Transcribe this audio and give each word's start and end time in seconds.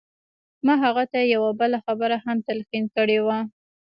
ما 0.65 0.73
هغه 0.83 1.03
ته 1.11 1.19
یوه 1.33 1.49
بله 1.61 1.77
خبره 1.85 2.17
هم 2.25 2.37
تلقین 2.47 2.85
کړې 2.95 3.19
وه 3.25 3.37